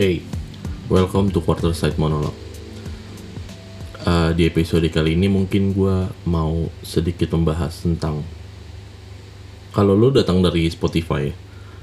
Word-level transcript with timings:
Hey, 0.00 0.24
welcome 0.88 1.28
to 1.28 1.44
Quarter 1.44 1.76
Side 1.76 2.00
Monologue. 2.00 2.32
Uh, 4.00 4.32
di 4.32 4.48
episode 4.48 4.88
kali 4.88 5.12
ini 5.12 5.28
mungkin 5.28 5.76
gue 5.76 6.08
mau 6.24 6.72
sedikit 6.80 7.36
membahas 7.36 7.84
tentang 7.84 8.24
kalau 9.76 9.92
lo 9.92 10.08
datang 10.08 10.40
dari 10.40 10.64
Spotify 10.72 11.28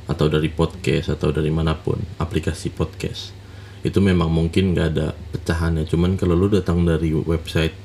atau 0.09 0.34
dari 0.34 0.49
podcast 0.49 1.13
atau 1.13 1.30
dari 1.30 1.53
mana 1.53 1.77
pun 1.77 2.02
aplikasi 2.17 2.73
podcast 2.73 3.38
itu 3.85 4.02
memang 4.02 4.34
mungkin 4.34 4.73
gak 4.73 4.97
ada 4.97 5.13
pecahannya 5.13 5.86
cuman 5.86 6.18
kalau 6.18 6.34
lo 6.34 6.49
datang 6.49 6.89
dari 6.89 7.13
website 7.13 7.77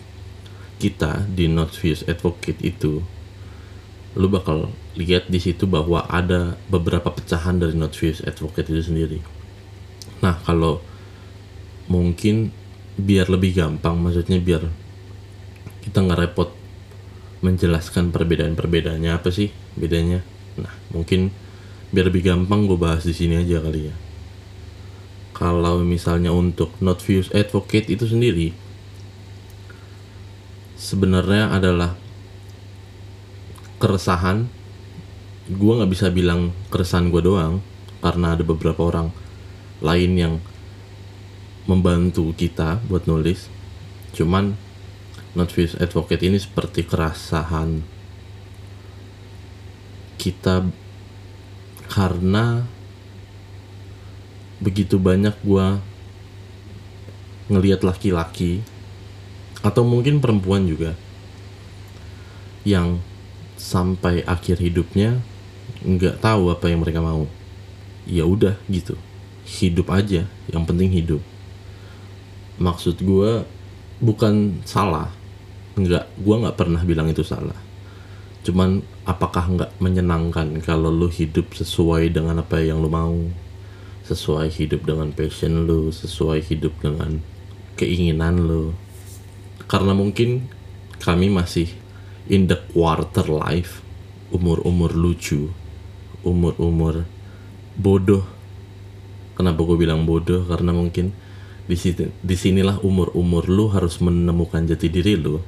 kita 0.80 1.28
di 1.28 1.44
Notviews 1.44 2.08
Advocate 2.08 2.64
itu 2.64 3.04
lu 4.16 4.32
bakal 4.32 4.72
lihat 4.96 5.28
di 5.28 5.36
situ 5.36 5.68
bahwa 5.68 6.08
ada 6.08 6.56
beberapa 6.72 7.12
pecahan 7.12 7.60
dari 7.60 7.76
Notviews 7.76 8.24
Advocate 8.24 8.72
itu 8.72 8.80
sendiri. 8.80 9.41
Nah, 10.22 10.38
kalau 10.46 10.78
mungkin 11.90 12.54
biar 12.96 13.26
lebih 13.28 13.58
gampang, 13.58 13.98
maksudnya 13.98 14.38
biar 14.38 14.62
kita 15.82 15.98
nggak 15.98 16.20
repot 16.22 16.50
menjelaskan 17.42 18.14
perbedaan-perbedaannya 18.14 19.10
apa 19.10 19.34
sih 19.34 19.50
bedanya. 19.74 20.22
Nah, 20.56 20.70
mungkin 20.94 21.34
biar 21.90 22.08
lebih 22.08 22.22
gampang 22.22 22.70
gue 22.70 22.78
bahas 22.78 23.02
di 23.02 23.12
sini 23.12 23.34
aja 23.42 23.58
kali 23.58 23.90
ya. 23.90 23.96
Kalau 25.34 25.82
misalnya 25.82 26.30
untuk 26.30 26.70
Notviews 26.78 27.34
Advocate 27.34 27.90
itu 27.90 28.06
sendiri, 28.06 28.54
sebenarnya 30.78 31.50
adalah 31.50 31.98
keresahan 33.82 34.46
gue 35.50 35.72
nggak 35.74 35.90
bisa 35.90 36.06
bilang 36.14 36.54
keresahan 36.70 37.10
gue 37.10 37.18
doang 37.18 37.58
karena 37.98 38.38
ada 38.38 38.46
beberapa 38.46 38.86
orang 38.86 39.10
lain 39.82 40.12
yang 40.14 40.34
membantu 41.66 42.30
kita 42.34 42.78
buat 42.86 43.06
nulis. 43.10 43.50
Cuman 44.14 44.54
not 45.34 45.50
Notfuse 45.50 45.78
Advocate 45.80 46.22
ini 46.26 46.38
seperti 46.38 46.86
keresahan 46.86 47.82
kita 50.20 50.70
karena 51.90 52.62
begitu 54.62 55.00
banyak 55.00 55.34
gue 55.42 55.66
ngelihat 57.50 57.82
laki-laki 57.82 58.62
atau 59.66 59.82
mungkin 59.82 60.22
perempuan 60.22 60.68
juga 60.68 60.94
yang 62.62 63.02
sampai 63.58 64.22
akhir 64.22 64.62
hidupnya 64.62 65.18
nggak 65.82 66.22
tahu 66.22 66.54
apa 66.54 66.70
yang 66.70 66.86
mereka 66.86 67.02
mau. 67.02 67.26
Ya 68.06 68.26
udah 68.26 68.58
gitu 68.66 68.98
hidup 69.52 69.92
aja 69.92 70.24
yang 70.48 70.64
penting 70.64 70.88
hidup. 70.88 71.20
Maksud 72.56 73.04
gue 73.04 73.44
bukan 74.00 74.64
salah. 74.64 75.12
Nggak 75.76 76.08
gue 76.16 76.36
nggak 76.40 76.56
pernah 76.56 76.80
bilang 76.80 77.12
itu 77.12 77.20
salah. 77.20 77.56
Cuman 78.42 78.80
apakah 79.04 79.52
nggak 79.52 79.70
menyenangkan 79.78 80.64
kalau 80.64 80.88
lu 80.88 81.12
hidup 81.12 81.52
sesuai 81.52 82.08
dengan 82.10 82.40
apa 82.40 82.64
yang 82.64 82.80
lu 82.80 82.88
mau? 82.88 83.16
Sesuai 84.08 84.50
hidup 84.50 84.88
dengan 84.88 85.14
passion 85.14 85.68
lu 85.68 85.92
sesuai 85.92 86.42
hidup 86.48 86.74
dengan 86.80 87.20
keinginan 87.76 88.48
lu. 88.48 88.72
Karena 89.68 89.94
mungkin 89.94 90.48
kami 90.98 91.30
masih 91.30 91.70
in 92.30 92.46
the 92.46 92.58
quarter 92.70 93.26
life 93.26 93.82
umur-umur 94.32 94.94
lucu 94.94 95.50
umur-umur 96.22 97.04
bodoh 97.74 98.22
kenapa 99.42 99.58
gue 99.66 99.74
bilang 99.74 100.06
bodoh? 100.06 100.46
Karena 100.46 100.70
mungkin 100.70 101.10
di 101.66 101.74
sini 101.74 102.06
di 102.22 102.38
sinilah 102.38 102.78
umur-umur 102.86 103.50
lu 103.50 103.66
harus 103.74 103.98
menemukan 103.98 104.62
jati 104.70 104.86
diri 104.86 105.18
lu. 105.18 105.42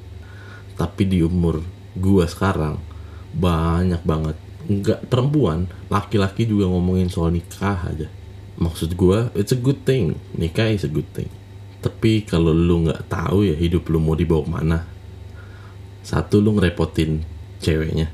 Tapi 0.75 1.07
di 1.07 1.23
umur 1.23 1.63
gue 1.95 2.25
sekarang 2.27 2.83
banyak 3.31 4.03
banget. 4.03 4.35
Nggak 4.67 5.07
perempuan 5.07 5.71
laki-laki 5.87 6.51
juga 6.51 6.67
ngomongin 6.67 7.07
soal 7.07 7.31
nikah 7.31 7.87
aja. 7.87 8.11
Maksud 8.59 8.99
gue 8.99 9.31
it's 9.39 9.55
a 9.55 9.59
good 9.59 9.87
thing. 9.87 10.19
Nikah 10.35 10.75
is 10.75 10.83
a 10.83 10.91
good 10.91 11.07
thing. 11.15 11.31
Tapi 11.79 12.27
kalau 12.27 12.51
lu 12.51 12.91
nggak 12.91 13.07
tahu 13.07 13.47
ya 13.47 13.55
hidup 13.55 13.87
lu 13.95 14.03
mau 14.03 14.19
dibawa 14.19 14.43
ke 14.43 14.51
mana? 14.51 14.79
Satu 16.03 16.43
lu 16.43 16.59
ngerepotin 16.59 17.23
ceweknya. 17.63 18.11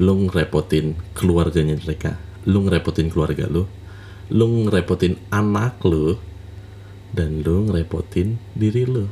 Lu 0.00 0.16
ngerepotin 0.24 0.96
keluarganya 1.12 1.76
mereka. 1.76 2.16
Lu 2.48 2.64
ngerepotin 2.64 3.12
keluarga 3.12 3.44
lu 3.44 3.68
lu 4.30 4.66
ngerepotin 4.66 5.18
anak 5.30 5.78
lu 5.86 6.18
dan 7.14 7.42
lu 7.42 7.70
ngerepotin 7.70 8.36
diri 8.52 8.84
lu. 8.84 9.06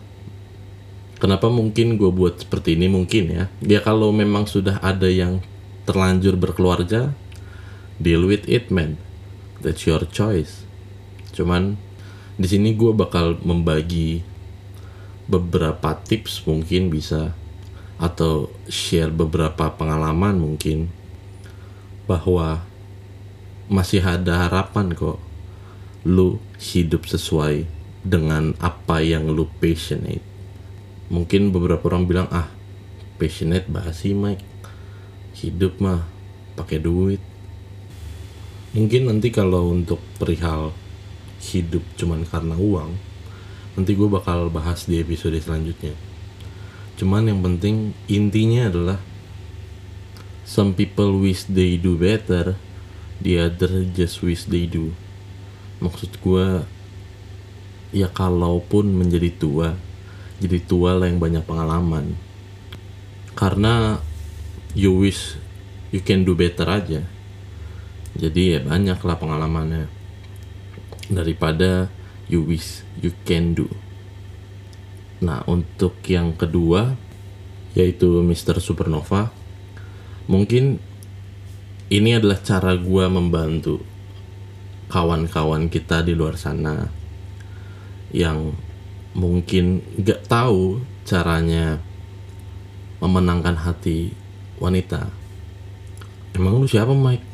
Kenapa 1.23 1.49
mungkin 1.49 1.97
gue 1.97 2.11
buat 2.11 2.43
seperti 2.45 2.77
ini? 2.77 2.91
Mungkin 2.91 3.25
ya. 3.31 3.45
Ya 3.65 3.81
kalau 3.81 4.11
memang 4.11 4.45
sudah 4.45 4.83
ada 4.83 5.09
yang 5.09 5.41
terlanjur 5.89 6.37
berkeluarga 6.37 7.15
deal 8.03 8.27
with 8.27 8.45
it 8.51 8.69
man. 8.69 8.99
That's 9.63 9.87
your 9.89 10.05
choice. 10.11 10.67
Cuman 11.33 11.79
di 12.35 12.51
sini 12.51 12.75
gue 12.75 12.91
bakal 12.93 13.39
membagi 13.41 14.27
beberapa 15.31 15.97
tips 16.05 16.45
mungkin 16.45 16.93
bisa 16.93 17.33
atau 17.97 18.51
share 18.67 19.09
beberapa 19.09 19.71
pengalaman 19.73 20.37
mungkin 20.37 20.91
bahwa 22.05 22.67
masih 23.69 24.05
ada 24.05 24.49
harapan 24.49 24.93
kok. 24.93 25.19
Lu 26.05 26.37
hidup 26.61 27.09
sesuai 27.09 27.65
dengan 28.05 28.53
apa 28.61 29.01
yang 29.01 29.33
lu 29.33 29.49
passionate. 29.61 30.25
Mungkin 31.09 31.53
beberapa 31.53 31.89
orang 31.89 32.05
bilang 32.05 32.29
ah 32.29 32.49
passionate 33.17 33.69
basi 33.69 34.13
Mike. 34.13 34.45
Hidup 35.35 35.81
mah 35.81 36.05
pakai 36.55 36.81
duit. 36.81 37.21
Mungkin 38.75 39.07
nanti 39.07 39.31
kalau 39.31 39.71
untuk 39.71 40.03
perihal 40.19 40.75
hidup 41.45 41.85
cuman 42.01 42.25
karena 42.25 42.57
uang 42.57 42.97
nanti 43.75 43.93
gue 43.93 44.09
bakal 44.09 44.49
bahas 44.49 44.87
di 44.87 45.03
episode 45.03 45.35
selanjutnya. 45.39 45.93
Cuman 46.95 47.27
yang 47.27 47.43
penting 47.43 47.91
intinya 48.07 48.71
adalah 48.71 48.99
some 50.47 50.79
people 50.79 51.19
wish 51.19 51.47
they 51.51 51.75
do 51.75 51.99
better 51.99 52.55
the 53.23 53.39
other 53.39 53.87
just 53.95 54.25
wish 54.25 54.49
they 54.49 54.67
do. 54.67 54.97
Maksud 55.79 56.19
gue 56.19 56.67
ya 57.95 58.11
kalaupun 58.11 58.91
menjadi 58.91 59.31
tua 59.39 59.79
jadi 60.43 60.59
tua 60.67 60.99
lah 60.99 61.07
yang 61.07 61.23
banyak 61.23 61.47
pengalaman. 61.47 62.19
Karena 63.39 64.03
you 64.75 64.93
wish 64.99 65.39
you 65.95 66.03
can 66.03 66.27
do 66.27 66.35
better 66.35 66.67
aja. 66.67 67.07
Jadi 68.15 68.59
ya 68.59 68.61
banyak 68.63 68.99
lah 68.99 69.17
pengalamannya. 69.19 69.87
Daripada 71.11 71.91
you 72.27 72.43
wish 72.43 72.83
you 72.99 73.15
can 73.23 73.55
do. 73.55 73.71
Nah, 75.23 75.47
untuk 75.47 76.03
yang 76.11 76.35
kedua 76.35 76.99
yaitu 77.75 78.23
Mr. 78.23 78.63
Supernova, 78.63 79.35
mungkin 80.31 80.79
ini 81.89 82.17
adalah 82.17 82.41
cara 82.41 82.77
gue 82.77 83.05
membantu 83.09 83.83
kawan-kawan 84.89 85.73
kita 85.73 86.05
di 86.05 86.17
luar 86.17 86.39
sana 86.39 86.89
yang 88.15 88.55
mungkin 89.17 89.83
gak 90.01 90.29
tahu 90.31 90.81
caranya 91.05 91.83
memenangkan 93.03 93.59
hati 93.59 94.15
wanita. 94.63 95.11
Emang 96.33 96.63
lu 96.63 96.67
siapa 96.71 96.95
Mike? 96.95 97.27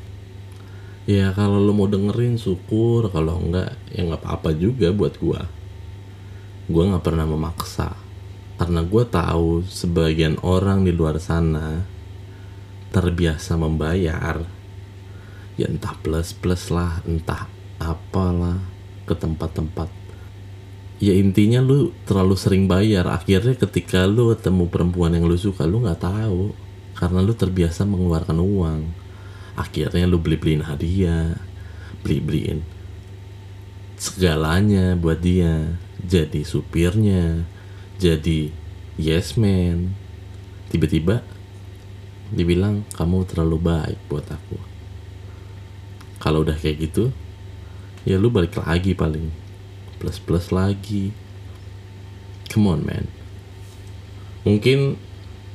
Ya 1.06 1.30
kalau 1.34 1.58
lu 1.58 1.72
mau 1.74 1.86
dengerin 1.86 2.38
syukur, 2.38 3.10
kalau 3.10 3.38
enggak 3.38 3.74
ya 3.90 4.06
nggak 4.06 4.22
apa-apa 4.22 4.54
juga 4.54 4.92
buat 4.94 5.16
gua 5.18 5.60
gue 6.70 6.86
nggak 6.86 7.02
pernah 7.02 7.26
memaksa 7.26 7.98
karena 8.54 8.86
gue 8.86 9.04
tahu 9.10 9.66
sebagian 9.66 10.38
orang 10.46 10.86
di 10.86 10.94
luar 10.94 11.18
sana 11.18 11.82
terbiasa 12.90 13.54
membayar 13.54 14.42
ya 15.54 15.66
entah 15.66 15.94
plus 16.00 16.34
plus 16.34 16.70
lah 16.72 17.02
entah 17.06 17.46
apalah 17.78 18.58
ke 19.06 19.14
tempat-tempat. 19.16 19.88
Ya 21.00 21.16
intinya 21.16 21.64
lu 21.64 21.96
terlalu 22.04 22.36
sering 22.36 22.68
bayar. 22.68 23.08
Akhirnya 23.08 23.56
ketika 23.56 24.04
lu 24.04 24.36
ketemu 24.36 24.68
perempuan 24.68 25.16
yang 25.16 25.24
lu 25.24 25.36
suka 25.40 25.64
lu 25.64 25.80
nggak 25.80 26.04
tahu. 26.04 26.52
Karena 26.92 27.24
lu 27.24 27.32
terbiasa 27.32 27.88
mengeluarkan 27.88 28.36
uang. 28.36 28.80
Akhirnya 29.56 30.04
lu 30.04 30.20
beli 30.20 30.36
beliin 30.36 30.64
hadiah 30.64 31.40
beli 32.00 32.18
beliin 32.20 32.60
segalanya 34.00 34.96
buat 34.96 35.20
dia. 35.20 35.76
Jadi 36.00 36.40
supirnya 36.48 37.44
jadi 38.00 38.48
yes 38.96 39.36
man. 39.36 39.92
Tiba-tiba 40.72 41.20
dibilang 42.30 42.86
kamu 42.94 43.26
terlalu 43.26 43.58
baik 43.58 43.98
buat 44.06 44.26
aku. 44.30 44.58
Kalau 46.22 46.46
udah 46.46 46.54
kayak 46.54 46.90
gitu 46.90 47.10
ya 48.06 48.16
lu 48.16 48.30
balik 48.30 48.56
lagi 48.56 48.94
paling. 48.94 49.28
Plus 49.98 50.16
plus 50.22 50.54
lagi. 50.54 51.12
Come 52.50 52.66
on 52.70 52.80
man. 52.86 53.06
Mungkin 54.46 54.96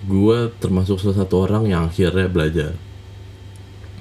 gue 0.05 0.37
termasuk 0.61 1.01
salah 1.01 1.25
satu 1.25 1.47
orang 1.47 1.65
yang 1.71 1.87
akhirnya 1.89 2.29
belajar. 2.29 2.73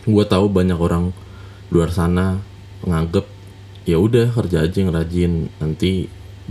Gue 0.05 0.25
tahu 0.29 0.53
banyak 0.53 0.77
orang 0.77 1.17
luar 1.73 1.89
sana 1.89 2.45
nganggep 2.85 3.25
ya 3.89 3.97
udah 3.97 4.35
kerja 4.35 4.67
aja 4.67 4.77
yang 4.85 4.93
rajin. 4.93 5.33
Nanti 5.63 6.11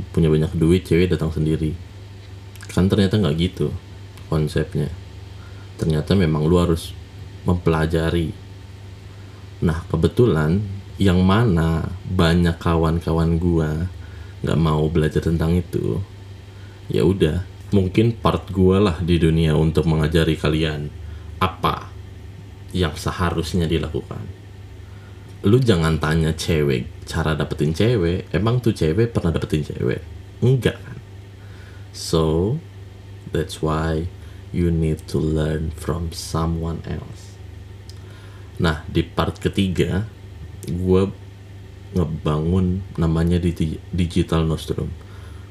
punya 0.10 0.31
banyak 0.31 0.58
duit 0.58 0.88
cewek 0.90 1.14
datang 1.14 1.30
sendiri. 1.30 1.78
Kan 2.74 2.90
ternyata 2.90 3.22
nggak 3.22 3.38
gitu 3.38 3.69
konsepnya 4.31 5.03
ternyata 5.78 6.14
memang 6.14 6.46
lu 6.46 6.60
harus 6.60 6.94
mempelajari. 7.44 8.31
Nah 9.64 9.84
kebetulan 9.88 10.64
yang 11.02 11.25
mana 11.25 11.90
banyak 12.06 12.56
kawan-kawan 12.62 13.42
gua 13.42 13.90
nggak 14.44 14.60
mau 14.60 14.86
belajar 14.92 15.24
tentang 15.24 15.56
itu 15.58 15.98
ya 16.92 17.02
udah 17.08 17.48
mungkin 17.74 18.14
part 18.14 18.52
gua 18.54 18.78
lah 18.78 18.98
di 19.02 19.18
dunia 19.18 19.56
untuk 19.58 19.90
mengajari 19.90 20.38
kalian 20.38 20.92
apa 21.42 21.90
yang 22.74 22.94
seharusnya 22.98 23.69
dilakukan. 23.69 24.26
Lu 25.44 25.60
jangan 25.60 26.00
tanya 26.00 26.31
cewek 26.31 27.06
cara 27.06 27.36
dapetin 27.36 27.76
cewek. 27.76 28.31
Emang 28.31 28.64
tuh 28.64 28.72
cewek 28.72 29.12
pernah 29.12 29.30
dapetin 29.36 29.64
cewek? 29.64 30.02
Enggak 30.40 30.80
kan? 30.80 30.98
So 31.92 32.58
that's 33.30 33.62
why 33.62 34.08
you 34.54 34.70
need 34.70 35.02
to 35.10 35.18
learn 35.18 35.74
from 35.74 36.14
someone 36.14 36.80
else. 36.86 37.36
Nah 38.62 38.86
di 38.86 39.02
part 39.02 39.42
ketiga 39.42 40.06
gue 40.70 41.10
ngebangun 41.98 42.86
namanya 42.96 43.42
di 43.42 43.52
digital 43.92 44.46
nostrum. 44.46 44.94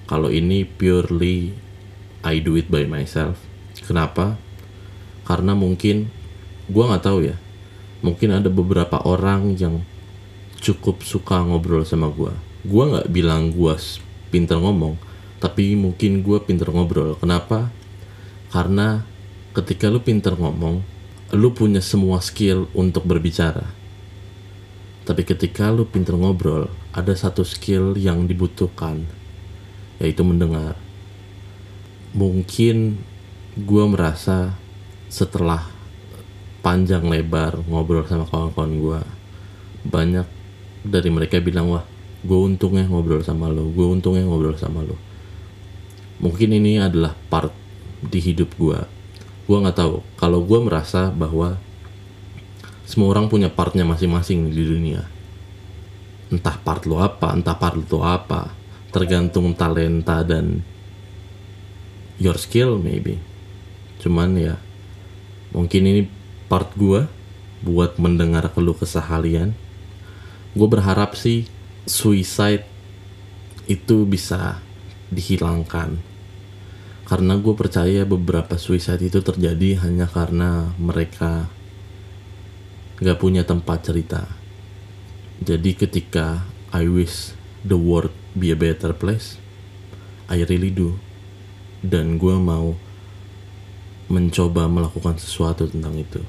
Kalau 0.06 0.30
ini 0.30 0.64
purely 0.64 1.52
I 2.22 2.38
do 2.38 2.54
it 2.54 2.70
by 2.70 2.86
myself. 2.86 3.42
Kenapa? 3.82 4.38
Karena 5.26 5.58
mungkin 5.58 6.08
gue 6.70 6.84
nggak 6.86 7.04
tahu 7.04 7.26
ya 7.26 7.36
mungkin 8.02 8.34
ada 8.34 8.50
beberapa 8.50 8.98
orang 9.02 9.54
yang 9.58 9.82
cukup 10.58 11.02
suka 11.06 11.42
ngobrol 11.42 11.82
sama 11.86 12.10
gue 12.10 12.30
gue 12.62 12.84
nggak 12.86 13.10
bilang 13.10 13.50
gue 13.50 13.74
pinter 14.30 14.58
ngomong 14.58 14.94
tapi 15.42 15.74
mungkin 15.74 16.22
gue 16.22 16.38
pinter 16.46 16.70
ngobrol. 16.70 17.18
Kenapa 17.18 17.66
karena 18.52 19.02
ketika 19.56 19.88
lu 19.88 20.04
pinter 20.04 20.36
ngomong 20.36 20.84
lu 21.32 21.48
punya 21.56 21.80
semua 21.80 22.20
skill 22.20 22.68
untuk 22.76 23.08
berbicara. 23.08 23.64
Tapi 25.02 25.24
ketika 25.24 25.72
lu 25.72 25.88
pinter 25.88 26.14
ngobrol 26.14 26.68
ada 26.92 27.16
satu 27.16 27.42
skill 27.42 27.96
yang 27.96 28.28
dibutuhkan 28.28 29.08
yaitu 29.96 30.20
mendengar. 30.20 30.76
Mungkin 32.12 33.00
gue 33.56 33.84
merasa 33.88 34.52
setelah 35.08 35.64
panjang 36.60 37.08
lebar 37.08 37.64
ngobrol 37.64 38.04
sama 38.04 38.28
kawan-kawan 38.28 38.72
gue 38.78 39.00
banyak 39.88 40.26
dari 40.86 41.10
mereka 41.10 41.42
bilang 41.42 41.68
wah 41.68 41.84
gue 42.22 42.38
untungnya 42.38 42.86
ngobrol 42.86 43.20
sama 43.20 43.50
lo 43.50 43.66
gue 43.68 43.82
untungnya 43.82 44.22
ngobrol 44.24 44.54
sama 44.54 44.80
lo 44.80 44.94
mungkin 46.22 46.54
ini 46.54 46.78
adalah 46.78 47.18
part 47.28 47.50
di 48.02 48.18
hidup 48.18 48.54
gue 48.58 48.80
gue 49.46 49.58
nggak 49.58 49.78
tahu. 49.78 50.00
Kalau 50.18 50.40
gue 50.42 50.58
merasa 50.62 51.10
bahwa 51.10 51.58
semua 52.86 53.10
orang 53.14 53.26
punya 53.26 53.50
partnya 53.50 53.82
masing-masing 53.82 54.48
di 54.48 54.62
dunia. 54.62 55.02
Entah 56.32 56.56
part 56.62 56.88
lo 56.88 57.02
apa 57.02 57.34
entah 57.34 57.56
part 57.58 57.76
lo 57.76 58.00
apa. 58.00 58.54
Tergantung 58.92 59.56
talenta 59.56 60.22
dan 60.22 60.62
your 62.22 62.38
skill 62.38 62.78
maybe. 62.78 63.18
Cuman 64.00 64.38
ya 64.38 64.56
mungkin 65.52 65.82
ini 65.84 66.02
part 66.46 66.72
gue 66.78 67.04
buat 67.62 67.98
mendengar 67.98 68.48
keluh 68.54 68.76
kesah 68.78 69.04
kalian. 69.04 69.52
Gue 70.56 70.68
berharap 70.68 71.12
sih 71.12 71.48
suicide 71.88 72.68
itu 73.66 74.04
bisa 74.04 74.60
dihilangkan 75.12 76.11
karena 77.12 77.36
gue 77.36 77.52
percaya 77.52 78.08
beberapa 78.08 78.56
suicide 78.56 79.04
itu 79.04 79.20
terjadi 79.20 79.84
hanya 79.84 80.08
karena 80.08 80.72
mereka 80.80 81.44
gak 83.04 83.20
punya 83.20 83.44
tempat 83.44 83.84
cerita. 83.84 84.24
Jadi 85.44 85.76
ketika 85.76 86.40
I 86.72 86.88
wish 86.88 87.36
the 87.68 87.76
world 87.76 88.16
be 88.32 88.48
a 88.48 88.56
better 88.56 88.96
place 88.96 89.36
I 90.24 90.48
really 90.48 90.72
do. 90.72 90.96
Dan 91.84 92.16
gue 92.16 92.32
mau 92.32 92.80
mencoba 94.08 94.64
melakukan 94.72 95.20
sesuatu 95.20 95.68
tentang 95.68 96.00
itu. 96.00 96.24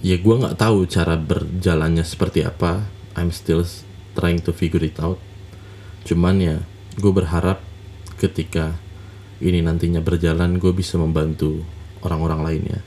Ya 0.00 0.16
gue 0.16 0.32
nggak 0.32 0.56
tahu 0.56 0.88
cara 0.88 1.20
berjalannya 1.20 2.08
seperti 2.08 2.40
apa. 2.40 2.88
I'm 3.12 3.28
still 3.36 3.68
trying 4.16 4.40
to 4.48 4.56
figure 4.56 4.80
it 4.80 4.96
out. 4.96 5.20
Cuman 6.08 6.40
ya 6.40 6.56
gue 6.96 7.12
berharap 7.12 7.60
ketika 8.16 8.80
ini 9.40 9.64
nantinya 9.64 10.04
berjalan 10.04 10.60
gue 10.60 10.72
bisa 10.72 11.00
membantu 11.00 11.64
orang-orang 12.04 12.40
lainnya 12.44 12.80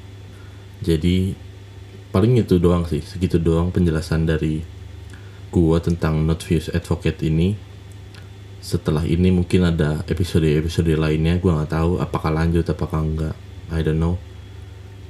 jadi 0.84 1.34
paling 2.14 2.38
itu 2.38 2.62
doang 2.62 2.86
sih 2.86 3.02
segitu 3.02 3.42
doang 3.42 3.74
penjelasan 3.74 4.30
dari 4.30 4.62
gue 5.54 5.78
tentang 5.86 6.26
not 6.26 6.42
views 6.42 6.74
advocate 6.74 7.22
ini. 7.26 7.54
Setelah 8.64 9.06
ini 9.06 9.30
mungkin 9.30 9.70
ada 9.70 10.02
episode-episode 10.10 10.98
lainnya 10.98 11.38
gue 11.38 11.52
nggak 11.52 11.72
tahu 11.72 12.02
apakah 12.02 12.34
lanjut 12.34 12.66
apakah 12.68 13.06
enggak 13.06 13.36
I 13.70 13.86
don't 13.86 14.02
know. 14.02 14.18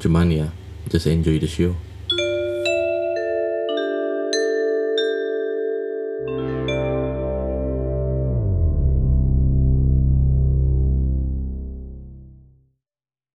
Cuman 0.04 0.30
ya 0.30 0.48
just 0.92 1.08
enjoy 1.08 1.40
the 1.40 1.48
show 1.48 1.74